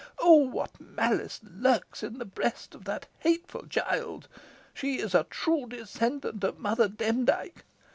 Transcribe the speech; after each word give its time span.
Oh! 0.17 0.37
what 0.47 0.79
malice 0.81 1.39
lurks 1.43 2.01
in 2.01 2.17
the 2.17 2.25
breast 2.25 2.73
of 2.73 2.85
that 2.85 3.05
hateful 3.19 3.67
child! 3.67 4.27
She 4.73 4.95
is 4.95 5.13
a 5.13 5.25
true 5.29 5.67
descendant 5.67 6.43
of 6.43 6.57
Mother 6.57 6.87
Demdike. 6.87 7.63